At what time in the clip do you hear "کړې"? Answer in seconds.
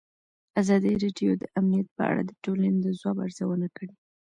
3.75-3.93